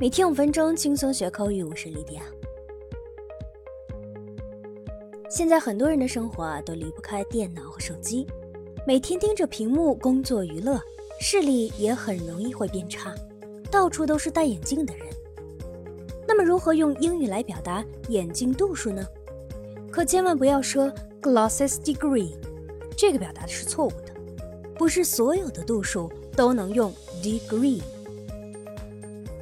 [0.00, 1.62] 每天五分钟，轻松学口语。
[1.62, 2.22] 我是莉迪亚。
[5.28, 8.26] 现在很多人的生活啊，都离不开电脑和手机，
[8.86, 10.80] 每天盯着屏幕工作娱乐，
[11.20, 13.14] 视力也很容易会变差，
[13.70, 15.06] 到处都是戴眼镜的人。
[16.26, 19.06] 那么，如何用英语来表达眼镜度数呢？
[19.92, 20.90] 可千万不要说
[21.20, 22.32] glasses degree，
[22.96, 24.14] 这个表达的是错误的，
[24.78, 26.90] 不是所有的度数都能用
[27.22, 27.82] degree。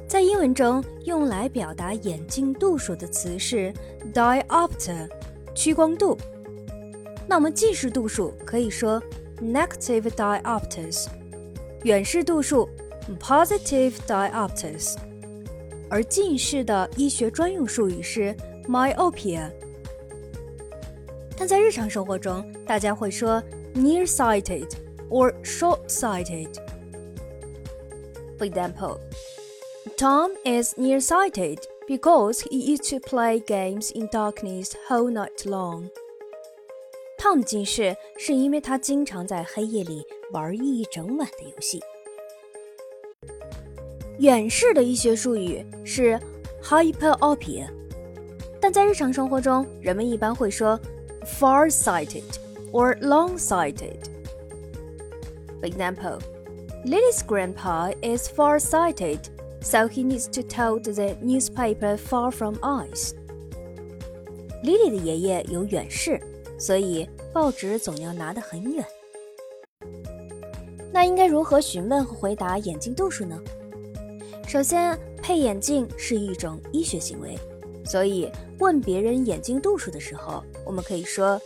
[0.09, 3.71] 在英文中，用来表达眼镜度数的词是
[4.11, 5.07] diopter，
[5.53, 6.17] 屈光度。
[7.27, 8.99] 那我们近视度数可以说
[9.39, 11.05] negative diopters，
[11.83, 12.67] 远视度数
[13.19, 14.95] positive diopters。
[15.91, 18.35] 而近视的医学专用术语是
[18.67, 19.51] myopia。
[21.37, 23.43] 但在日常生活中，大家会说
[23.75, 24.67] nearsighted
[25.11, 26.49] or short-sighted。
[28.39, 28.97] For example.
[29.98, 35.88] Tom is nearsighted because he used to play games in darkness whole night long.
[37.18, 41.80] Tom 近视是因为他经常在黑夜里玩一整晚的游戏。
[44.18, 46.18] 远视的医学术语是
[46.62, 47.68] hyperopia，
[48.60, 50.78] 但在日常生活中，人们一般会说
[51.24, 52.22] far-sighted
[52.72, 53.98] or long-sighted.
[55.60, 56.18] For example,
[56.84, 59.20] Lily's grandpa is far-sighted
[59.61, 63.13] so he needs to told the newspaper far from eyes.
[64.63, 66.19] Lily 的爷爷有远视，
[66.57, 68.85] 所以报纸总要拿得很远。
[70.91, 73.39] 那应该如何询问和回答眼镜度数呢？
[74.47, 77.37] 首先，配眼镜是一种医学行为，
[77.85, 81.39] 所以问别人眼镜度数的时候，我们可以说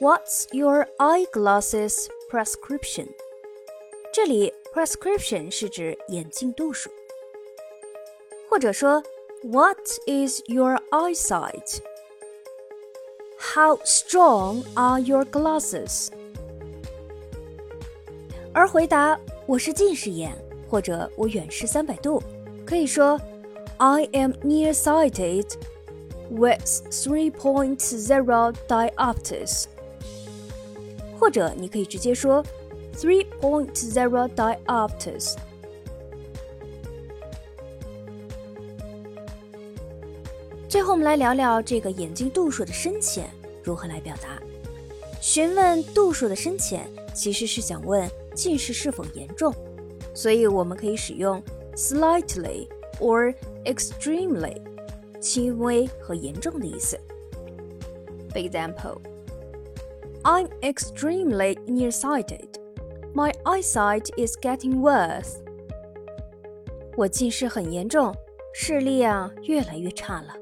[0.00, 3.06] "What's your eyeglasses prescription？"
[4.12, 6.90] 这里 prescription 是指眼镜度数。
[8.49, 9.03] 或者说，
[9.43, 11.79] What is your eyesight?
[13.37, 16.09] How strong are your glasses?
[18.53, 20.33] 而回答我是近视眼
[20.69, 22.23] 或者我远视三百度，
[22.65, 23.19] 可以说
[23.77, 25.45] I am nearsighted
[26.29, 29.65] with three point zero diopters。
[31.19, 32.43] 或者你可以直接说
[32.95, 35.35] three point zero diopters。
[40.70, 43.28] 最后，我们来聊聊这个眼睛度数的深浅
[43.64, 44.40] 如何来表达。
[45.20, 49.52] 询问度数的深浅，其实是想问近视是否严重，
[50.14, 51.42] 所以我们可以使用
[51.74, 52.68] slightly
[53.00, 54.62] or extremely，
[55.20, 56.96] 轻微和严重的意思。
[58.32, 59.00] For example,
[60.22, 62.46] I'm extremely nearsighted.
[63.12, 65.32] My eyesight is getting worse.
[66.96, 68.14] 我近视很严重，
[68.54, 70.36] 视力啊越来越差了。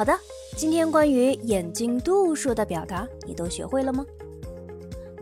[0.00, 0.18] 好的，
[0.56, 4.06] 今天关于眼睛度数的表达，你都学会了吗？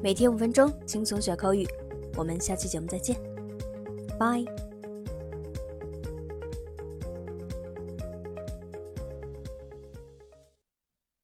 [0.00, 1.66] 每天五分钟，轻松学口语。
[2.14, 3.16] 我们下期节目再见，
[4.16, 4.67] 拜。